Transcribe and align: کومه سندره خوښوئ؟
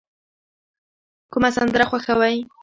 کومه 1.31 1.49
سندره 1.57 1.83
خوښوئ؟ 1.89 2.37